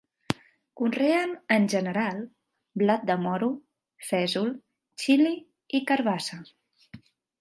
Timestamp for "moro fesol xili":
3.27-5.35